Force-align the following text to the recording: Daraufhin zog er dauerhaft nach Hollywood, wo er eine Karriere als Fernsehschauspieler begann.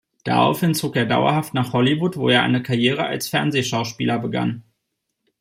Daraufhin 0.23 0.73
zog 0.73 0.95
er 0.95 1.05
dauerhaft 1.05 1.53
nach 1.53 1.73
Hollywood, 1.73 2.17
wo 2.17 2.27
er 2.29 2.41
eine 2.41 2.63
Karriere 2.63 3.05
als 3.05 3.27
Fernsehschauspieler 3.27 4.17
begann. 4.17 4.63